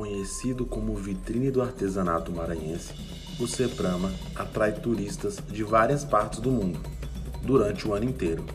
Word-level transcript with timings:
Conhecido 0.00 0.64
como 0.64 0.94
vitrine 0.94 1.50
do 1.50 1.60
artesanato 1.60 2.32
maranhense, 2.32 2.90
o 3.38 3.46
Seprama 3.46 4.10
atrai 4.34 4.72
turistas 4.72 5.38
de 5.46 5.62
várias 5.62 6.06
partes 6.06 6.40
do 6.40 6.50
mundo 6.50 6.80
durante 7.42 7.86
o 7.86 7.92
ano 7.92 8.06
inteiro, 8.06 8.46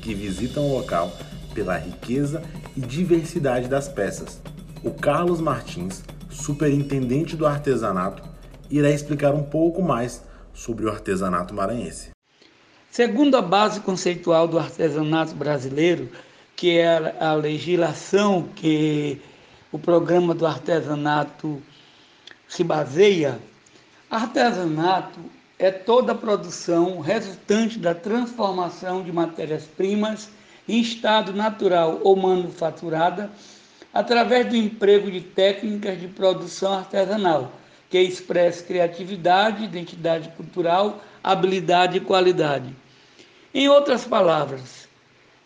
que 0.00 0.14
visitam 0.14 0.64
o 0.66 0.78
local 0.78 1.12
pela 1.52 1.76
riqueza 1.76 2.42
e 2.74 2.80
diversidade 2.80 3.68
das 3.68 3.86
peças. 3.86 4.40
O 4.82 4.90
Carlos 4.90 5.42
Martins, 5.42 6.02
superintendente 6.30 7.36
do 7.36 7.44
artesanato, 7.44 8.22
irá 8.70 8.90
explicar 8.90 9.34
um 9.34 9.42
pouco 9.42 9.82
mais 9.82 10.24
sobre 10.54 10.86
o 10.86 10.90
artesanato 10.90 11.52
maranhense. 11.52 12.12
Segundo 12.90 13.36
a 13.36 13.42
base 13.42 13.80
conceitual 13.80 14.48
do 14.48 14.58
artesanato 14.58 15.34
brasileiro, 15.34 16.08
que 16.56 16.78
é 16.78 17.14
a 17.20 17.34
legislação 17.34 18.48
que 18.56 19.20
o 19.70 19.78
programa 19.78 20.34
do 20.34 20.46
artesanato 20.46 21.62
se 22.48 22.64
baseia, 22.64 23.38
artesanato 24.10 25.20
é 25.58 25.70
toda 25.70 26.12
a 26.12 26.14
produção 26.14 27.00
resultante 27.00 27.78
da 27.78 27.94
transformação 27.94 29.02
de 29.02 29.12
matérias-primas 29.12 30.30
em 30.68 30.80
estado 30.80 31.32
natural 31.32 32.00
ou 32.02 32.16
manufaturada 32.16 33.30
através 33.92 34.46
do 34.46 34.56
emprego 34.56 35.10
de 35.10 35.20
técnicas 35.20 36.00
de 36.00 36.08
produção 36.08 36.74
artesanal, 36.74 37.52
que 37.90 37.98
expressa 37.98 38.62
criatividade, 38.64 39.64
identidade 39.64 40.28
cultural, 40.30 41.02
habilidade 41.22 41.96
e 41.96 42.00
qualidade. 42.00 42.74
Em 43.52 43.68
outras 43.68 44.04
palavras, 44.04 44.86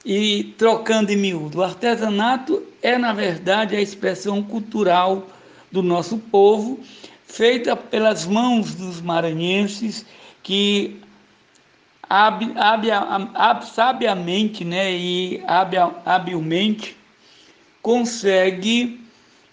e 0.04 0.54
trocando 0.58 1.12
em 1.12 1.16
miúdo, 1.16 1.58
o 1.58 1.62
artesanato 1.62 2.62
é, 2.82 2.98
na 2.98 3.12
verdade, 3.12 3.76
a 3.76 3.80
expressão 3.80 4.42
cultural 4.42 5.28
do 5.70 5.82
nosso 5.82 6.18
povo, 6.18 6.80
feita 7.24 7.76
pelas 7.76 8.26
mãos 8.26 8.74
dos 8.74 9.00
maranhenses 9.00 10.04
que 10.42 11.00
sabiamente 13.74 14.64
né, 14.64 14.92
e 14.92 15.42
habilmente 16.04 16.96
consegue 17.80 19.00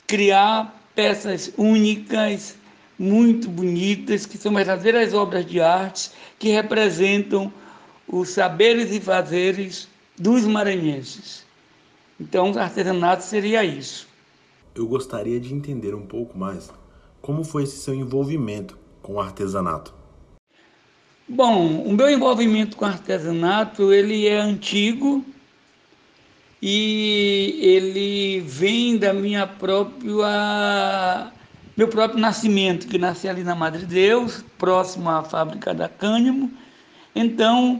criar 0.05 0.75
peças 0.93 1.53
únicas, 1.57 2.57
muito 2.97 3.47
bonitas, 3.47 4.25
que 4.25 4.37
são 4.37 4.53
verdadeiras 4.53 5.13
obras 5.13 5.45
de 5.45 5.61
arte, 5.61 6.11
que 6.37 6.49
representam 6.49 7.53
os 8.05 8.29
saberes 8.29 8.91
e 8.91 8.99
fazeres 8.99 9.87
dos 10.17 10.43
maranhenses. 10.43 11.45
Então, 12.19 12.51
o 12.51 12.59
artesanato 12.59 13.23
seria 13.23 13.63
isso. 13.63 14.07
Eu 14.75 14.87
gostaria 14.87 15.39
de 15.39 15.53
entender 15.53 15.95
um 15.95 16.05
pouco 16.05 16.37
mais 16.37 16.71
como 17.21 17.43
foi 17.43 17.63
esse 17.63 17.77
seu 17.77 17.93
envolvimento 17.93 18.77
com 19.01 19.15
o 19.15 19.19
artesanato. 19.19 19.93
Bom, 21.27 21.83
o 21.83 21.93
meu 21.93 22.09
envolvimento 22.09 22.75
com 22.75 22.85
artesanato 22.85 23.93
ele 23.93 24.27
é 24.27 24.39
antigo 24.39 25.23
e 26.61 27.59
ele 27.61 28.41
vem 28.41 28.97
da 28.97 29.13
minha 29.13 29.45
própria 29.45 31.31
meu 31.77 31.87
próprio 31.87 32.19
nascimento, 32.19 32.87
que 32.87 32.97
nasci 32.97 33.29
ali 33.29 33.41
na 33.41 33.55
Madre 33.55 33.85
Deus, 33.85 34.43
próximo 34.57 35.09
à 35.09 35.23
fábrica 35.23 35.73
da 35.73 35.87
Cânimo. 35.87 36.51
Então, 37.15 37.79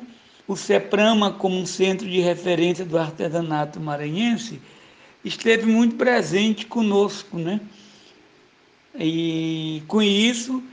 o 0.50 0.56
CEPRAMA, 0.56 1.32
como 1.34 1.60
um 1.60 1.66
centro 1.68 2.10
de 2.10 2.20
referência 2.22 2.84
do 2.84 2.98
artesanato 2.98 3.80
maranhense, 3.80 4.60
esteve 5.24 5.68
muito 5.68 5.96
presente 5.96 6.66
conosco, 6.66 7.38
né? 7.38 7.62
E 9.00 9.84
com 9.88 10.02
isso, 10.02 10.64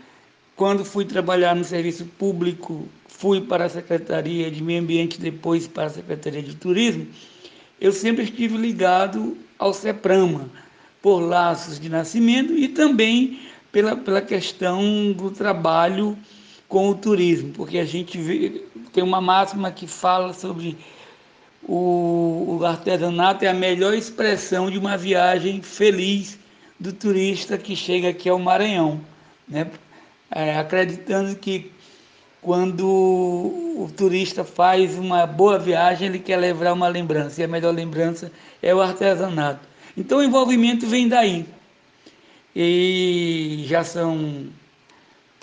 quando 0.57 0.83
fui 0.83 1.05
trabalhar 1.05 1.55
no 1.55 1.63
serviço 1.63 2.07
público, 2.07 2.89
fui 3.07 3.43
para 3.43 3.67
a 3.67 3.69
Secretaria 3.69 4.51
de 4.51 4.63
Meio 4.63 4.81
Ambiente, 4.81 5.20
depois 5.20 5.67
para 5.67 5.85
a 5.85 5.91
Secretaria 5.91 6.42
de 6.42 6.57
Turismo, 6.57 7.07
eu 7.79 7.92
sempre 7.92 8.25
estive 8.25 8.57
ligado 8.57 9.36
ao 9.59 9.75
CEPRAMA, 9.75 10.48
por 11.03 11.20
laços 11.20 11.79
de 11.79 11.91
nascimento 11.91 12.55
e 12.55 12.67
também 12.69 13.41
pela, 13.70 13.95
pela 13.95 14.23
questão 14.23 15.13
do 15.13 15.31
trabalho 15.31 16.17
com 16.67 16.89
o 16.89 16.95
turismo, 16.95 17.53
porque 17.53 17.79
a 17.79 17.85
gente 17.85 18.19
vê, 18.19 18.65
tem 18.96 19.05
uma 19.05 19.20
máxima 19.20 19.70
que 19.70 19.86
fala 19.86 20.33
sobre 20.33 20.74
o, 21.62 22.57
o 22.58 22.64
artesanato 22.64 23.45
é 23.45 23.48
a 23.48 23.52
melhor 23.52 23.92
expressão 23.92 24.70
de 24.70 24.79
uma 24.79 24.96
viagem 24.96 25.61
feliz 25.61 26.39
do 26.80 26.95
turista 26.95 27.58
que 27.58 27.77
chega 27.77 28.08
aqui 28.08 28.27
ao 28.27 28.39
Maranhão, 28.39 28.98
né? 29.46 29.70
É, 30.30 30.56
acreditando 30.58 31.36
que 31.36 31.70
quando 32.40 32.86
o 32.86 33.90
turista 33.95 34.45
faz 34.45 34.96
uma 34.96 35.27
boa 35.27 35.58
viagem, 35.58 36.08
ele 36.08 36.18
quer 36.18 36.39
levar 36.39 36.73
uma 36.73 36.89
lembrança, 36.89 37.42
e 37.42 37.45
a 37.45 37.48
melhor 37.48 37.74
lembrança 37.74 38.33
é 38.62 38.74
o 38.74 38.80
artesanato. 38.80 39.61
Então 39.95 40.18
o 40.18 40.23
envolvimento 40.23 40.86
vem 40.86 41.06
daí. 41.06 41.45
E 42.55 43.62
já 43.67 43.85
são 43.85 44.46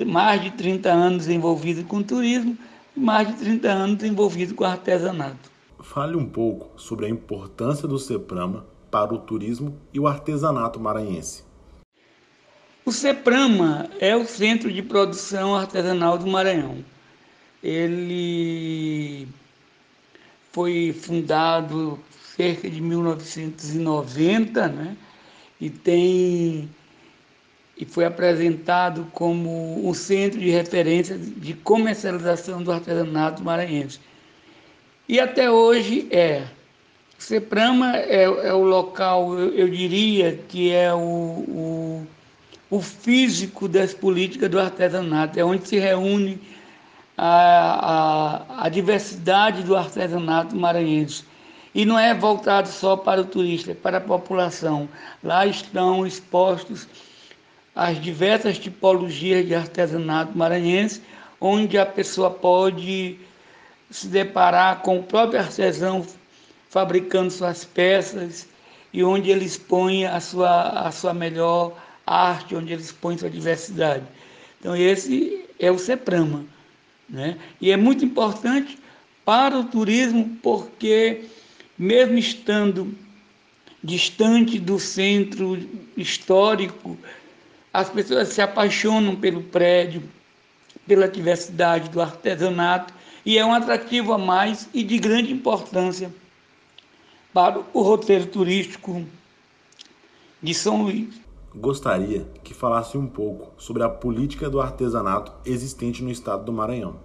mais 0.03 0.41
de 0.41 0.49
30 0.49 0.89
anos 0.89 1.27
envolvido 1.29 1.83
com 1.83 2.01
turismo 2.01 2.57
e 2.95 2.99
mais 2.99 3.27
de 3.27 3.33
30 3.35 3.69
anos 3.69 4.03
envolvido 4.03 4.53
com 4.55 4.63
artesanato. 4.63 5.51
Fale 5.79 6.15
um 6.15 6.25
pouco 6.25 6.79
sobre 6.79 7.05
a 7.05 7.09
importância 7.09 7.87
do 7.87 7.99
CEPRAMA 7.99 8.65
para 8.89 9.13
o 9.13 9.17
turismo 9.17 9.77
e 9.93 9.99
o 9.99 10.07
artesanato 10.07 10.79
maranhense. 10.79 11.43
O 12.85 12.91
CEPRAMA 12.91 13.89
é 13.99 14.15
o 14.15 14.25
Centro 14.25 14.71
de 14.71 14.81
Produção 14.81 15.55
Artesanal 15.55 16.17
do 16.17 16.27
Maranhão. 16.27 16.83
Ele 17.61 19.27
foi 20.51 20.93
fundado 20.93 21.97
cerca 22.35 22.69
de 22.69 22.81
1990, 22.81 24.67
né? 24.67 24.97
E 25.61 25.69
tem 25.69 26.69
e 27.83 27.85
foi 27.85 28.05
apresentado 28.05 29.05
como 29.11 29.85
um 29.85 29.93
centro 29.93 30.39
de 30.39 30.49
referência 30.49 31.17
de 31.17 31.53
comercialização 31.53 32.63
do 32.63 32.71
artesanato 32.71 33.43
maranhense. 33.43 33.99
E 35.07 35.19
até 35.19 35.51
hoje 35.51 36.07
é. 36.09 36.43
Seprama 37.17 37.97
é, 37.97 38.23
é 38.23 38.53
o 38.53 38.63
local, 38.63 39.37
eu, 39.37 39.53
eu, 39.53 39.69
diria 39.69 40.39
que 40.47 40.71
é 40.71 40.93
o, 40.93 40.97
o, 40.97 42.07
o, 42.69 42.81
físico 42.81 43.67
das 43.67 43.93
políticas 43.93 44.49
do 44.49 44.59
artesanato, 44.59 45.37
é 45.37 45.43
onde 45.43 45.67
se 45.67 45.77
reúne 45.77 46.39
a, 47.17 48.55
a, 48.55 48.65
a 48.65 48.69
diversidade 48.69 49.61
do 49.63 49.75
artesanato 49.75 50.55
maranhense. 50.55 51.25
E 51.75 51.85
não 51.85 51.99
é 51.99 52.13
voltado 52.13 52.69
só 52.69 52.95
para 52.95 53.21
o 53.21 53.25
turista, 53.25 53.71
é 53.71 53.75
para 53.75 53.97
a 53.97 54.01
população. 54.01 54.87
Lá 55.21 55.45
estão 55.45 56.05
expostos 56.05 56.87
as 57.75 58.01
diversas 58.01 58.57
tipologias 58.57 59.45
de 59.45 59.55
artesanato 59.55 60.37
maranhense, 60.37 61.01
onde 61.39 61.77
a 61.77 61.85
pessoa 61.85 62.29
pode 62.29 63.17
se 63.89 64.07
deparar 64.07 64.81
com 64.81 64.99
o 64.99 65.03
próprio 65.03 65.39
artesão 65.39 66.05
fabricando 66.69 67.31
suas 67.31 67.65
peças 67.65 68.47
e 68.91 69.03
onde 69.03 69.29
ele 69.29 69.45
expõe 69.45 70.05
a 70.05 70.19
sua, 70.19 70.87
a 70.87 70.91
sua 70.91 71.13
melhor 71.13 71.73
arte, 72.05 72.55
onde 72.55 72.73
ele 72.73 72.81
expõe 72.81 73.17
sua 73.17 73.29
diversidade. 73.29 74.03
Então, 74.59 74.75
esse 74.75 75.45
é 75.59 75.71
o 75.71 75.77
CEPRAMA. 75.77 76.45
Né? 77.09 77.37
E 77.59 77.71
é 77.71 77.77
muito 77.77 78.05
importante 78.05 78.77
para 79.25 79.57
o 79.57 79.63
turismo, 79.63 80.37
porque, 80.41 81.25
mesmo 81.77 82.17
estando 82.17 82.95
distante 83.83 84.59
do 84.59 84.79
centro 84.79 85.59
histórico, 85.97 86.97
as 87.73 87.89
pessoas 87.89 88.27
se 88.29 88.41
apaixonam 88.41 89.15
pelo 89.15 89.41
prédio, 89.41 90.03
pela 90.87 91.07
diversidade 91.07 91.89
do 91.89 91.99
artesanato, 91.99 92.93
e 93.25 93.37
é 93.37 93.43
um 93.43 93.53
atrativo 93.53 94.13
a 94.13 94.17
mais 94.17 94.69
e 94.73 94.83
de 94.83 94.99
grande 94.99 95.33
importância 95.33 96.13
para 97.33 97.59
o 97.73 97.81
roteiro 97.81 98.27
turístico 98.27 99.03
de 100.41 100.53
São 100.53 100.83
Luís. 100.83 101.15
Gostaria 101.55 102.27
que 102.43 102.53
falasse 102.53 102.97
um 102.97 103.07
pouco 103.07 103.51
sobre 103.57 103.81
a 103.81 103.89
política 103.89 104.49
do 104.49 104.61
artesanato 104.61 105.31
existente 105.45 106.03
no 106.03 106.11
estado 106.11 106.43
do 106.43 106.53
Maranhão. 106.53 106.99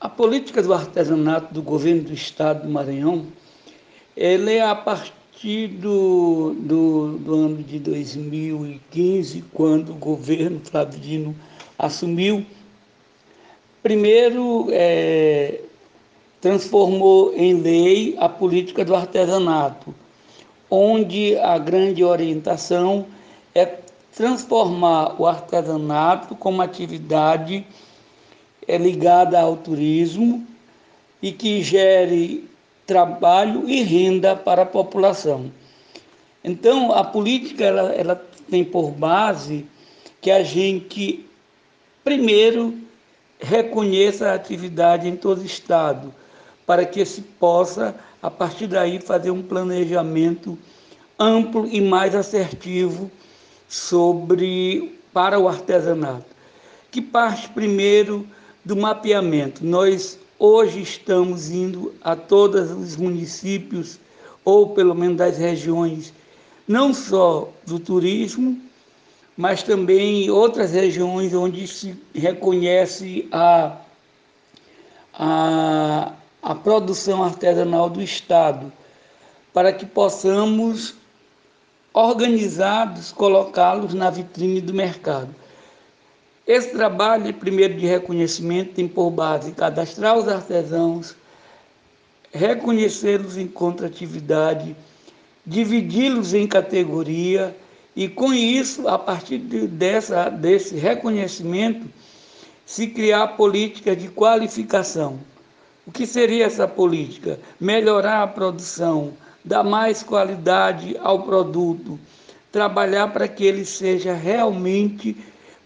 A 0.00 0.08
política 0.08 0.62
do 0.62 0.72
artesanato 0.72 1.52
do 1.52 1.60
governo 1.60 2.04
do 2.04 2.12
estado 2.12 2.62
do 2.62 2.68
Maranhão, 2.68 3.26
ela 4.16 4.50
é 4.50 4.60
a 4.60 4.74
partir 4.74 5.12
do, 5.44 6.52
do, 6.54 7.18
do 7.18 7.34
ano 7.34 7.62
de 7.62 7.78
2015, 7.78 9.44
quando 9.52 9.90
o 9.90 9.94
governo 9.94 10.60
Flávio 10.64 10.98
Dino 10.98 11.36
assumiu, 11.78 12.44
primeiro 13.80 14.66
é, 14.70 15.60
transformou 16.40 17.32
em 17.36 17.54
lei 17.54 18.16
a 18.18 18.28
política 18.28 18.84
do 18.84 18.96
artesanato, 18.96 19.94
onde 20.68 21.36
a 21.38 21.56
grande 21.56 22.02
orientação 22.02 23.06
é 23.54 23.78
transformar 24.12 25.20
o 25.20 25.26
artesanato 25.26 26.34
como 26.34 26.60
atividade 26.60 27.64
é, 28.66 28.76
ligada 28.76 29.40
ao 29.40 29.56
turismo 29.56 30.44
e 31.22 31.30
que 31.30 31.62
gere 31.62 32.47
trabalho 32.88 33.68
e 33.68 33.82
renda 33.82 34.34
para 34.34 34.62
a 34.62 34.66
população. 34.66 35.52
Então, 36.42 36.90
a 36.90 37.04
política 37.04 37.62
ela, 37.62 37.92
ela 37.92 38.26
tem 38.50 38.64
por 38.64 38.90
base 38.90 39.66
que 40.22 40.30
a 40.30 40.42
gente, 40.42 41.26
primeiro, 42.02 42.74
reconheça 43.38 44.30
a 44.30 44.34
atividade 44.34 45.06
em 45.06 45.16
todo 45.16 45.42
o 45.42 45.44
Estado, 45.44 46.14
para 46.66 46.86
que 46.86 47.04
se 47.04 47.20
possa, 47.20 47.94
a 48.22 48.30
partir 48.30 48.66
daí, 48.66 48.98
fazer 48.98 49.30
um 49.30 49.42
planejamento 49.42 50.58
amplo 51.18 51.68
e 51.70 51.82
mais 51.82 52.14
assertivo 52.14 53.10
sobre 53.68 54.98
para 55.12 55.38
o 55.38 55.46
artesanato, 55.46 56.24
que 56.90 57.02
parte 57.02 57.50
primeiro 57.50 58.26
do 58.64 58.74
mapeamento. 58.74 59.62
Nós 59.62 60.18
hoje 60.38 60.80
estamos 60.80 61.50
indo 61.50 61.94
a 62.02 62.14
todos 62.14 62.70
os 62.70 62.96
municípios 62.96 63.98
ou 64.44 64.70
pelo 64.70 64.94
menos 64.94 65.16
das 65.16 65.36
regiões 65.36 66.12
não 66.68 66.92
só 66.92 67.48
do 67.66 67.80
turismo, 67.80 68.60
mas 69.34 69.62
também 69.62 70.28
outras 70.30 70.72
regiões 70.72 71.32
onde 71.32 71.66
se 71.66 71.96
reconhece 72.14 73.26
a, 73.32 73.78
a, 75.14 76.12
a 76.42 76.54
produção 76.54 77.24
artesanal 77.24 77.88
do 77.88 78.02
Estado, 78.02 78.70
para 79.52 79.72
que 79.72 79.86
possamos, 79.86 80.94
organizados, 81.94 83.12
colocá-los 83.12 83.94
na 83.94 84.10
vitrine 84.10 84.60
do 84.60 84.74
mercado. 84.74 85.34
Esse 86.48 86.70
trabalho, 86.70 87.34
primeiro 87.34 87.74
de 87.74 87.86
reconhecimento, 87.86 88.72
tem 88.72 88.88
por 88.88 89.10
base 89.10 89.52
cadastrar 89.52 90.16
os 90.16 90.26
artesãos, 90.26 91.14
reconhecê-los 92.32 93.36
em 93.36 93.46
contratividade, 93.46 94.74
dividi-los 95.44 96.32
em 96.32 96.46
categoria 96.46 97.54
e 97.94 98.08
com 98.08 98.32
isso, 98.32 98.88
a 98.88 98.98
partir 98.98 99.36
de, 99.36 99.66
dessa, 99.66 100.30
desse 100.30 100.74
reconhecimento, 100.74 101.86
se 102.64 102.86
criar 102.86 103.28
política 103.36 103.94
de 103.94 104.08
qualificação. 104.08 105.20
O 105.86 105.92
que 105.92 106.06
seria 106.06 106.46
essa 106.46 106.66
política? 106.66 107.38
Melhorar 107.60 108.22
a 108.22 108.26
produção, 108.26 109.12
dar 109.44 109.64
mais 109.64 110.02
qualidade 110.02 110.96
ao 111.02 111.24
produto, 111.24 112.00
trabalhar 112.50 113.08
para 113.08 113.28
que 113.28 113.44
ele 113.44 113.66
seja 113.66 114.14
realmente 114.14 115.14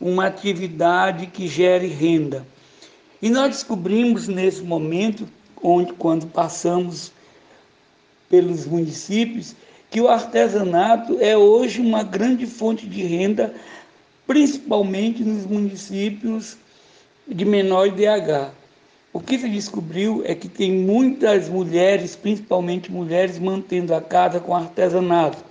uma 0.02 0.26
atividade 0.26 1.28
que 1.28 1.46
gere 1.46 1.86
renda. 1.86 2.44
E 3.22 3.30
nós 3.30 3.50
descobrimos 3.50 4.26
nesse 4.26 4.60
momento, 4.60 5.28
onde 5.62 5.92
quando 5.92 6.26
passamos 6.26 7.12
pelos 8.28 8.66
municípios, 8.66 9.54
que 9.88 10.00
o 10.00 10.08
artesanato 10.08 11.18
é 11.20 11.36
hoje 11.36 11.80
uma 11.80 12.02
grande 12.02 12.46
fonte 12.46 12.84
de 12.84 13.02
renda, 13.02 13.54
principalmente 14.26 15.22
nos 15.22 15.46
municípios 15.46 16.56
de 17.28 17.44
menor 17.44 17.86
IDH. 17.86 18.50
O 19.12 19.20
que 19.20 19.38
se 19.38 19.48
descobriu 19.48 20.22
é 20.24 20.34
que 20.34 20.48
tem 20.48 20.72
muitas 20.72 21.48
mulheres, 21.48 22.16
principalmente 22.16 22.90
mulheres, 22.90 23.38
mantendo 23.38 23.94
a 23.94 24.00
casa 24.00 24.40
com 24.40 24.56
artesanato. 24.56 25.44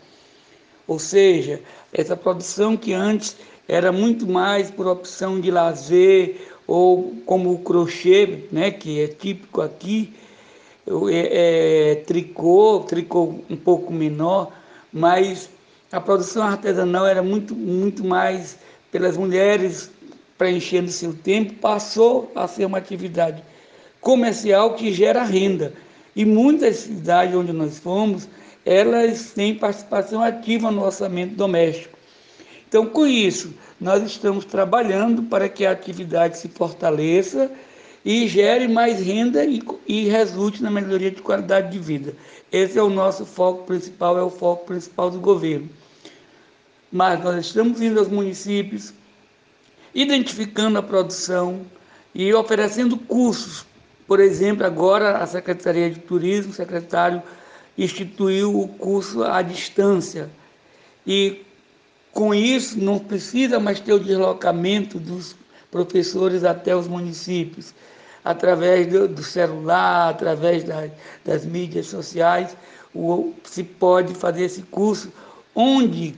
Ou 0.87 0.99
seja, 0.99 1.61
essa 1.93 2.17
produção 2.17 2.75
que 2.75 2.91
antes 2.91 3.37
era 3.67 3.91
muito 3.91 4.27
mais 4.27 4.69
por 4.69 4.87
opção 4.87 5.39
de 5.39 5.51
lazer 5.51 6.47
ou 6.67 7.15
como 7.25 7.51
o 7.51 7.59
crochê, 7.59 8.45
né, 8.51 8.71
que 8.71 9.01
é 9.01 9.07
típico 9.07 9.61
aqui, 9.61 10.13
é, 11.09 11.91
é, 11.91 11.95
tricô, 11.95 12.83
tricô 12.87 13.35
um 13.49 13.55
pouco 13.55 13.93
menor, 13.93 14.51
mas 14.91 15.49
a 15.91 15.99
produção 15.99 16.43
artesanal 16.43 17.05
era 17.05 17.21
muito, 17.21 17.55
muito 17.55 18.03
mais 18.03 18.57
pelas 18.91 19.17
mulheres 19.17 19.91
preenchendo 20.37 20.89
seu 20.89 21.13
tempo, 21.13 21.53
passou 21.55 22.31
a 22.35 22.47
ser 22.47 22.65
uma 22.65 22.77
atividade 22.77 23.43
comercial 24.01 24.73
que 24.73 24.91
gera 24.91 25.23
renda. 25.23 25.73
E 26.15 26.25
muitas 26.25 26.77
cidades 26.77 27.35
onde 27.35 27.53
nós 27.53 27.77
fomos, 27.77 28.27
elas 28.65 29.31
têm 29.31 29.55
participação 29.55 30.21
ativa 30.21 30.71
no 30.71 30.83
orçamento 30.83 31.35
doméstico. 31.35 31.97
Então, 32.71 32.85
com 32.85 33.05
isso, 33.05 33.53
nós 33.81 34.01
estamos 34.01 34.45
trabalhando 34.45 35.23
para 35.23 35.49
que 35.49 35.65
a 35.65 35.71
atividade 35.71 36.37
se 36.37 36.47
fortaleça 36.47 37.51
e 38.05 38.29
gere 38.29 38.65
mais 38.65 39.01
renda 39.01 39.43
e, 39.43 39.61
e 39.85 40.07
resulte 40.07 40.63
na 40.63 40.71
melhoria 40.71 41.11
de 41.11 41.21
qualidade 41.21 41.69
de 41.69 41.77
vida. 41.77 42.15
Esse 42.49 42.79
é 42.79 42.81
o 42.81 42.89
nosso 42.89 43.25
foco 43.25 43.65
principal, 43.65 44.17
é 44.17 44.23
o 44.23 44.29
foco 44.29 44.67
principal 44.67 45.11
do 45.11 45.19
governo. 45.19 45.69
Mas 46.89 47.21
nós 47.21 47.45
estamos 47.45 47.81
indo 47.81 47.99
aos 47.99 48.07
municípios, 48.07 48.93
identificando 49.93 50.79
a 50.79 50.81
produção 50.81 51.65
e 52.15 52.33
oferecendo 52.33 52.95
cursos. 52.95 53.65
Por 54.07 54.21
exemplo, 54.21 54.65
agora 54.65 55.17
a 55.17 55.27
Secretaria 55.27 55.89
de 55.89 55.99
Turismo, 55.99 56.53
o 56.53 56.55
secretário 56.55 57.21
instituiu 57.77 58.57
o 58.57 58.69
curso 58.69 59.25
à 59.25 59.41
distância. 59.41 60.29
E 61.05 61.41
com 62.13 62.33
isso 62.33 62.79
não 62.79 62.99
precisa 62.99 63.59
mais 63.59 63.79
ter 63.79 63.93
o 63.93 63.99
deslocamento 63.99 64.99
dos 64.99 65.35
professores 65.69 66.43
até 66.43 66.75
os 66.75 66.87
municípios 66.87 67.73
através 68.23 68.87
do, 68.87 69.07
do 69.07 69.23
celular, 69.23 70.09
através 70.09 70.63
das, 70.63 70.91
das 71.25 71.45
mídias 71.45 71.87
sociais, 71.87 72.55
o, 72.93 73.33
se 73.43 73.63
pode 73.63 74.13
fazer 74.13 74.43
esse 74.43 74.61
curso, 74.63 75.11
onde 75.55 76.15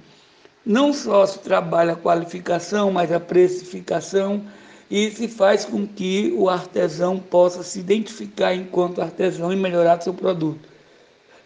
não 0.66 0.94
só 0.94 1.26
se 1.26 1.40
trabalha 1.40 1.94
a 1.94 1.98
qualificação, 1.98 2.92
mas 2.92 3.12
a 3.12 3.20
precificação, 3.20 4.44
e 4.90 5.10
se 5.12 5.28
faz 5.28 5.66
com 5.66 5.88
que 5.88 6.34
o 6.38 6.50
artesão 6.50 7.18
possa 7.20 7.64
se 7.64 7.80
identificar 7.80 8.54
enquanto 8.54 9.02
artesão 9.02 9.52
e 9.52 9.56
melhorar 9.56 10.02
seu 10.02 10.14
produto. 10.14 10.70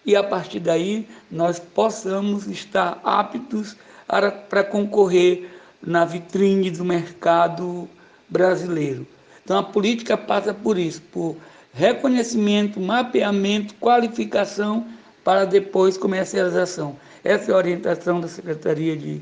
E 0.05 0.15
a 0.15 0.23
partir 0.23 0.59
daí 0.59 1.07
nós 1.29 1.59
possamos 1.59 2.47
estar 2.47 2.99
aptos 3.03 3.75
para 4.07 4.63
concorrer 4.63 5.49
na 5.81 6.05
vitrine 6.05 6.71
do 6.71 6.85
mercado 6.85 7.87
brasileiro. 8.29 9.05
Então 9.43 9.57
a 9.57 9.63
política 9.63 10.17
passa 10.17 10.53
por 10.53 10.77
isso, 10.77 11.01
por 11.11 11.35
reconhecimento, 11.73 12.79
mapeamento, 12.79 13.73
qualificação 13.75 14.85
para 15.23 15.45
depois 15.45 15.97
comercialização. 15.97 16.95
Essa 17.23 17.51
é 17.51 17.53
a 17.53 17.57
orientação 17.57 18.19
da 18.19 18.27
Secretaria 18.27 18.95
de, 18.95 19.21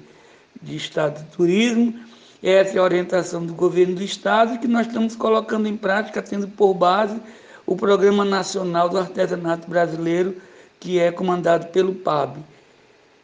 de 0.62 0.76
Estado 0.76 1.24
de 1.24 1.36
Turismo, 1.36 1.94
essa 2.44 2.78
é 2.78 2.80
a 2.80 2.84
orientação 2.84 3.46
do 3.46 3.54
governo 3.54 3.96
do 3.96 4.04
Estado 4.04 4.60
que 4.60 4.68
nós 4.68 4.86
estamos 4.86 5.16
colocando 5.16 5.68
em 5.68 5.76
prática, 5.76 6.22
tendo 6.22 6.48
por 6.48 6.74
base 6.76 7.20
o 7.66 7.76
Programa 7.76 8.24
Nacional 8.24 8.88
do 8.88 9.00
Artesanato 9.00 9.68
Brasileiro, 9.68 10.36
que 10.80 11.00
é 11.00 11.12
comandado 11.12 11.68
pelo 11.68 11.96
PAB. 11.96 12.38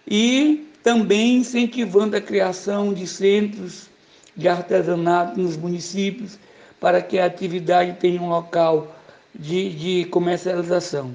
E 0.08 0.71
também 0.84 1.38
incentivando 1.38 2.16
a 2.16 2.22
criação 2.22 2.94
de 2.94 3.08
centros 3.08 3.90
de 4.36 4.48
artesanato 4.48 5.40
nos 5.40 5.58
municípios, 5.58 6.40
para 6.80 7.02
que 7.02 7.20
a 7.20 7.26
atividade 7.26 7.98
tenha 8.00 8.22
um 8.22 8.30
local 8.30 8.96
de, 9.36 9.70
de 9.76 10.06
comercialização. 10.06 11.14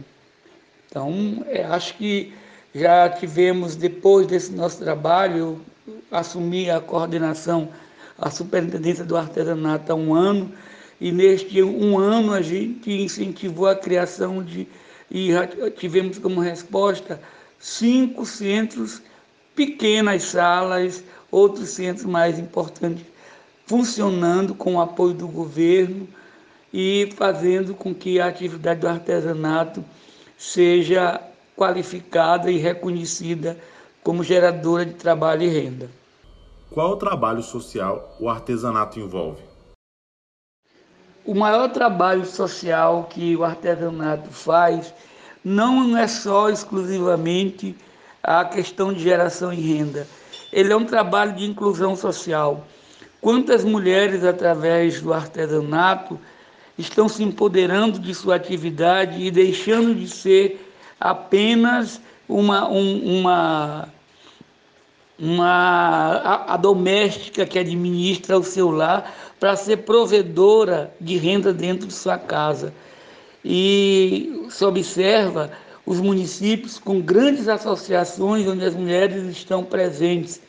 Então, 0.89 1.45
é, 1.49 1.65
acho 1.65 1.97
que 1.97 2.33
já 2.75 3.09
tivemos, 3.09 3.75
depois 3.75 4.27
desse 4.27 4.53
nosso 4.53 4.79
trabalho, 4.79 5.61
eu 5.87 5.99
assumi 6.11 6.71
a 6.71 6.81
coordenação, 6.81 7.69
a 8.19 8.31
superintendência 8.31 9.05
do 9.05 9.17
artesanato 9.17 9.93
há 9.93 9.95
um 9.95 10.15
ano, 10.15 10.53
e 11.01 11.11
neste 11.11 11.63
um 11.63 11.99
ano 11.99 12.33
a 12.33 12.41
gente 12.41 12.91
incentivou 12.91 13.67
a 13.67 13.75
criação 13.75 14.43
de, 14.43 14.67
e 15.11 15.31
tivemos 15.77 16.19
como 16.19 16.41
resposta 16.41 17.21
cinco 17.59 18.25
centros, 18.25 19.03
pequenas 19.57 20.23
salas, 20.23 21.03
outros 21.31 21.71
centros 21.71 22.05
mais 22.05 22.39
importantes 22.39 23.05
funcionando 23.67 24.55
com 24.55 24.77
o 24.77 24.81
apoio 24.81 25.13
do 25.13 25.27
governo 25.27 26.09
e 26.73 27.13
fazendo 27.17 27.75
com 27.75 27.93
que 27.93 28.21
a 28.21 28.29
atividade 28.29 28.81
do 28.81 28.89
artesanato 28.89 29.85
seja 30.39 31.21
qualificada 31.57 32.51
e 32.51 32.59
reconhecida 32.59 33.59
como 34.05 34.23
geradora 34.23 34.87
de 34.87 34.95
trabalho 34.95 35.43
e 35.43 35.49
renda. 35.49 35.91
Qual 36.71 36.93
o 36.93 36.97
trabalho 36.97 37.43
social 37.43 38.17
o 38.21 38.29
artesanato 38.29 39.01
envolve? 39.01 39.43
O 41.25 41.35
maior 41.35 41.69
trabalho 41.71 42.25
social 42.25 43.09
que 43.11 43.35
o 43.35 43.43
artesanato 43.43 44.31
faz 44.31 44.95
não 45.45 45.97
é 45.97 46.07
só 46.07 46.51
exclusivamente 46.51 47.75
a 48.26 48.45
questão 48.45 48.92
de 48.92 49.00
geração 49.00 49.54
de 49.54 49.61
renda, 49.61 50.04
ele 50.52 50.73
é 50.73 50.76
um 50.76 50.85
trabalho 50.85 51.33
de 51.35 51.45
inclusão 51.45 51.95
social. 51.95 52.66
Quantas 53.21 53.62
mulheres, 53.62 54.25
através 54.25 55.00
do 55.00 55.14
artesanato, 55.14 56.18
estão 56.76 57.09
se 57.09 57.23
empoderando 57.23 58.00
de 58.00 58.12
sua 58.12 58.35
atividade 58.35 59.23
e 59.23 59.30
deixando 59.30 59.95
de 59.95 60.09
ser 60.09 60.61
apenas 60.99 62.00
uma, 62.28 62.68
um, 62.68 63.21
uma, 63.21 63.88
uma 65.16 66.21
a, 66.25 66.54
a 66.54 66.56
doméstica 66.56 67.47
que 67.47 67.61
administra 67.61 68.37
o 68.37 68.42
seu 68.42 68.73
lar 68.73 69.14
para 69.38 69.54
ser 69.54 69.78
provedora 69.78 70.92
de 71.00 71.16
renda 71.16 71.52
dentro 71.52 71.87
de 71.87 71.95
sua 71.95 72.18
casa. 72.18 72.75
E 73.45 74.47
se 74.50 74.64
observa 74.64 75.52
os 75.87 76.00
municípios 76.00 76.78
com 76.78 77.00
grandes 77.00 77.47
associações 77.47 78.47
onde 78.49 78.64
as 78.64 78.75
mulheres 78.75 79.25
estão 79.28 79.62
presentes. 79.62 80.40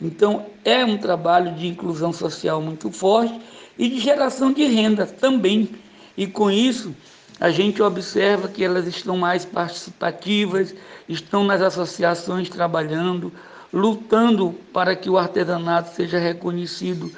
Então, 0.00 0.46
é 0.64 0.84
um 0.84 0.96
trabalho 0.96 1.54
de 1.54 1.66
inclusão 1.66 2.12
social 2.12 2.60
muito 2.62 2.90
forte 2.90 3.38
e 3.78 3.88
de 3.88 4.00
geração 4.00 4.52
de 4.52 4.64
renda 4.64 5.06
também. 5.06 5.68
E 6.16 6.26
com 6.26 6.50
isso, 6.50 6.94
a 7.38 7.50
gente 7.50 7.82
observa 7.82 8.48
que 8.48 8.64
elas 8.64 8.86
estão 8.86 9.18
mais 9.18 9.44
participativas, 9.44 10.74
estão 11.06 11.44
nas 11.44 11.60
associações 11.60 12.48
trabalhando, 12.48 13.30
lutando 13.72 14.54
para 14.72 14.96
que 14.96 15.10
o 15.10 15.18
artesanato 15.18 15.94
seja 15.94 16.18
reconhecido 16.18 17.12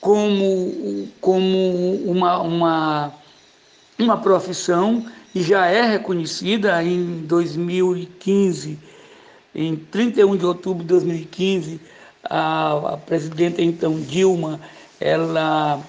como, 0.00 1.08
como 1.20 1.94
uma, 2.04 2.40
uma, 2.40 3.12
uma 3.98 4.16
profissão 4.18 5.04
e 5.34 5.42
já 5.42 5.66
é 5.66 5.82
reconhecida 5.82 6.82
em 6.82 7.22
2015, 7.26 8.78
em 9.54 9.76
31 9.76 10.36
de 10.36 10.46
outubro 10.46 10.82
de 10.82 10.88
2015, 10.88 11.80
a, 12.24 12.94
a 12.94 12.96
presidenta 12.96 13.62
então 13.62 14.00
Dilma, 14.00 14.60
ela 15.00 15.80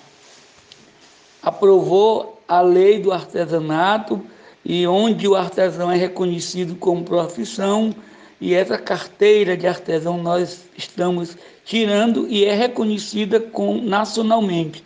aprovou 1.41 2.41
a 2.47 2.61
lei 2.61 2.99
do 2.99 3.11
artesanato 3.11 4.21
e 4.65 4.87
onde 4.87 5.27
o 5.27 5.35
artesão 5.35 5.91
é 5.91 5.97
reconhecido 5.97 6.75
como 6.75 7.03
profissão 7.03 7.93
e 8.39 8.53
essa 8.53 8.77
carteira 8.77 9.55
de 9.55 9.67
artesão 9.67 10.21
nós 10.21 10.65
estamos 10.77 11.37
tirando 11.63 12.27
e 12.27 12.45
é 12.45 12.53
reconhecida 12.53 13.39
com, 13.39 13.81
nacionalmente. 13.81 14.83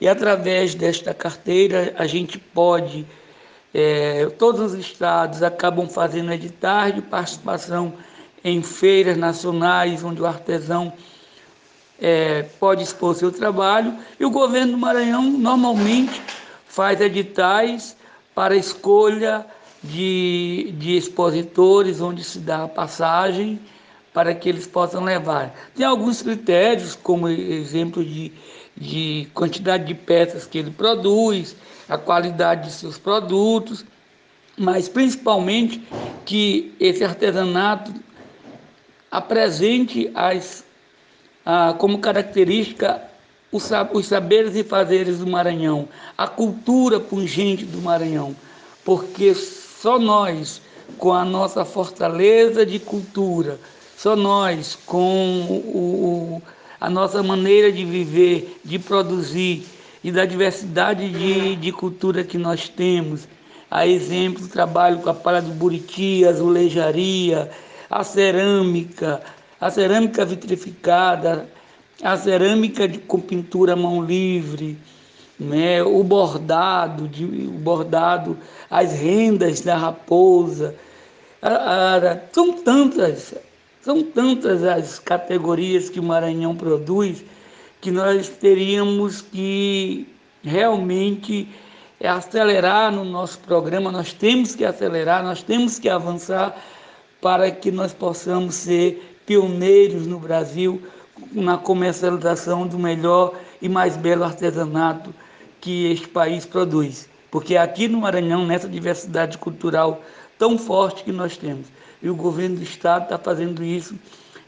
E 0.00 0.08
através 0.08 0.74
desta 0.74 1.12
carteira 1.12 1.92
a 1.96 2.06
gente 2.06 2.38
pode, 2.38 3.06
é, 3.74 4.26
todos 4.38 4.72
os 4.72 4.74
estados 4.74 5.42
acabam 5.42 5.88
fazendo 5.88 6.32
editais 6.32 6.94
de 6.94 7.02
participação 7.02 7.94
em 8.44 8.62
feiras 8.62 9.16
nacionais, 9.16 10.02
onde 10.02 10.20
o 10.20 10.26
artesão 10.26 10.92
é, 12.00 12.42
pode 12.58 12.82
expor 12.82 13.14
seu 13.14 13.30
trabalho, 13.30 13.94
e 14.18 14.24
o 14.24 14.30
governo 14.30 14.72
do 14.72 14.78
Maranhão 14.78 15.22
normalmente 15.22 16.20
faz 16.66 17.00
editais 17.00 17.96
para 18.34 18.56
escolha 18.56 19.46
de, 19.82 20.74
de 20.78 20.96
expositores, 20.96 22.00
onde 22.00 22.24
se 22.24 22.38
dá 22.38 22.64
a 22.64 22.68
passagem 22.68 23.60
para 24.12 24.34
que 24.34 24.48
eles 24.48 24.66
possam 24.66 25.04
levar. 25.04 25.54
Tem 25.74 25.86
alguns 25.86 26.20
critérios, 26.20 26.94
como 26.94 27.28
exemplo 27.28 28.04
de, 28.04 28.32
de 28.76 29.28
quantidade 29.32 29.84
de 29.84 29.94
peças 29.94 30.46
que 30.46 30.58
ele 30.58 30.70
produz, 30.70 31.56
a 31.88 31.98
qualidade 31.98 32.68
de 32.68 32.72
seus 32.72 32.98
produtos, 32.98 33.84
mas 34.56 34.88
principalmente 34.88 35.82
que 36.24 36.74
esse 36.78 37.04
artesanato 37.04 37.92
apresente 39.10 40.10
as, 40.14 40.64
a, 41.44 41.74
como 41.74 41.98
característica 41.98 43.02
os, 43.52 43.70
os 43.92 44.06
saberes 44.06 44.56
e 44.56 44.64
fazeres 44.64 45.18
do 45.18 45.26
Maranhão, 45.26 45.86
a 46.16 46.26
cultura 46.26 46.98
pungente 46.98 47.64
do 47.66 47.82
Maranhão, 47.82 48.34
porque 48.84 49.34
só 49.34 49.98
nós, 49.98 50.62
com 50.96 51.12
a 51.12 51.24
nossa 51.24 51.64
fortaleza 51.64 52.64
de 52.64 52.78
cultura, 52.78 53.60
só 53.96 54.16
nós, 54.16 54.78
com 54.86 55.44
o, 55.50 56.42
a 56.80 56.88
nossa 56.88 57.22
maneira 57.22 57.70
de 57.70 57.84
viver, 57.84 58.58
de 58.64 58.78
produzir 58.78 59.64
e 60.02 60.10
da 60.10 60.24
diversidade 60.24 61.08
de, 61.08 61.56
de 61.56 61.72
cultura 61.72 62.24
que 62.24 62.38
nós 62.38 62.68
temos, 62.68 63.28
a 63.70 63.86
exemplo 63.86 64.48
trabalho 64.48 64.98
com 64.98 65.10
a 65.10 65.14
palha 65.14 65.40
do 65.40 65.52
buriti, 65.52 66.24
a 66.24 66.30
azulejaria, 66.30 67.50
a 67.88 68.04
cerâmica, 68.04 69.22
a 69.60 69.70
cerâmica 69.70 70.24
vitrificada, 70.24 71.48
a 72.02 72.16
cerâmica 72.16 72.88
de, 72.88 72.98
com 72.98 73.20
pintura 73.20 73.74
à 73.74 73.76
mão 73.76 74.04
livre, 74.04 74.76
né? 75.38 75.82
o 75.82 76.02
bordado, 76.02 77.08
de, 77.08 77.24
o 77.24 77.52
bordado, 77.52 78.36
as 78.70 78.92
rendas 78.92 79.60
da 79.60 79.76
raposa. 79.76 80.74
A, 81.40 81.96
a, 81.96 82.20
são 82.32 82.52
tantas 82.52 83.34
são 83.82 84.00
tantas 84.00 84.62
as 84.62 85.00
categorias 85.00 85.90
que 85.90 85.98
o 85.98 86.04
Maranhão 86.04 86.54
produz 86.54 87.24
que 87.82 87.90
nós 87.90 88.28
teríamos 88.28 89.20
que 89.20 90.06
realmente 90.40 91.48
acelerar 92.00 92.92
no 92.92 93.04
nosso 93.04 93.40
programa, 93.40 93.90
nós 93.90 94.12
temos 94.12 94.54
que 94.54 94.64
acelerar, 94.64 95.24
nós 95.24 95.42
temos 95.42 95.80
que 95.80 95.88
avançar 95.88 96.56
para 97.20 97.50
que 97.50 97.72
nós 97.72 97.92
possamos 97.92 98.54
ser 98.54 99.20
pioneiros 99.26 100.06
no 100.06 100.20
Brasil 100.20 100.80
na 101.32 101.58
comercialização 101.58 102.68
do 102.68 102.78
melhor 102.78 103.34
e 103.60 103.68
mais 103.68 103.96
belo 103.96 104.22
artesanato 104.22 105.12
que 105.60 105.90
este 105.90 106.06
país 106.06 106.46
produz. 106.46 107.08
Porque 107.32 107.56
aqui 107.56 107.88
no 107.88 108.00
Maranhão, 108.00 108.46
nessa 108.46 108.68
diversidade 108.68 109.38
cultural 109.38 110.00
tão 110.38 110.56
forte 110.56 111.02
que 111.02 111.10
nós 111.12 111.36
temos, 111.36 111.66
e 112.00 112.08
o 112.08 112.14
governo 112.14 112.56
do 112.56 112.62
Estado 112.62 113.04
está 113.04 113.18
fazendo 113.18 113.64
isso 113.64 113.96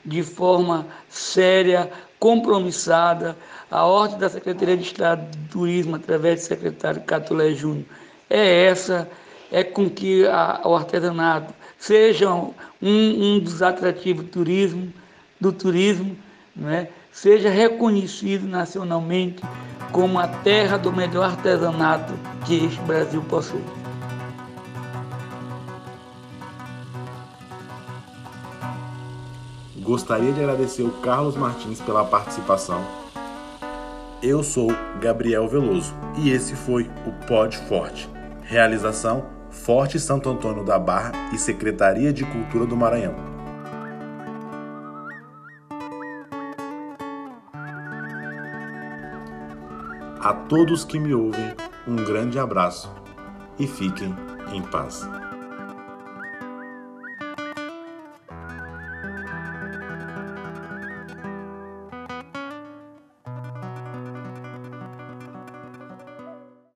de 0.05 0.23
forma 0.23 0.87
séria, 1.09 1.91
compromissada. 2.19 3.37
A 3.71 3.85
ordem 3.85 4.19
da 4.19 4.29
Secretaria 4.29 4.77
de 4.77 4.85
Estado 4.85 5.29
de 5.31 5.49
Turismo, 5.49 5.97
através 5.97 6.41
do 6.41 6.47
secretário 6.47 7.03
Catulé 7.03 7.55
Júnior, 7.55 7.87
é 8.31 8.67
essa, 8.67 9.09
é 9.51 9.63
com 9.63 9.89
que 9.89 10.27
a, 10.27 10.61
o 10.65 10.75
artesanato 10.75 11.53
seja 11.79 12.33
um, 12.33 12.53
um 12.83 13.39
dos 13.39 13.63
atrativos 13.63 14.25
do 14.25 14.31
turismo, 14.31 14.93
do 15.41 15.53
turismo, 15.53 16.17
né? 16.55 16.89
seja 17.13 17.51
reconhecido 17.51 18.47
nacionalmente 18.47 19.43
como 19.93 20.19
a 20.19 20.27
terra 20.27 20.77
do 20.77 20.93
melhor 20.93 21.25
artesanato 21.27 22.15
que 22.45 22.65
este 22.65 22.81
Brasil 22.83 23.23
possui. 23.29 23.84
Gostaria 29.85 30.33
de 30.33 30.41
agradecer 30.41 30.83
o 30.83 30.91
Carlos 31.03 31.37
Martins 31.37 31.79
pela 31.79 32.07
participação. 32.07 32.83
Eu 34.23 34.43
sou 34.43 34.69
Gabriel 34.99 35.47
Veloso 35.47 35.95
e 36.17 36.31
esse 36.31 36.57
foi 36.57 36.91
o 37.07 37.13
Pod 37.27 37.55
Forte. 37.69 38.09
Realização 38.41 39.27
Forte 39.51 40.01
Santo 40.01 40.31
Antônio 40.31 40.65
da 40.65 40.79
Barra 40.79 41.13
e 41.35 41.39
Secretaria 41.39 42.15
de 42.15 42.25
Cultura 42.25 42.65
do 42.65 42.75
Maranhão. 42.75 43.15
A 50.19 50.33
todos 50.49 50.83
que 50.83 50.99
me 50.99 51.13
ouvem, 51.13 51.55
um 51.87 51.97
grande 51.97 52.39
abraço 52.39 52.91
e 53.59 53.67
fiquem 53.67 54.17
em 54.51 54.63
paz. 54.63 55.07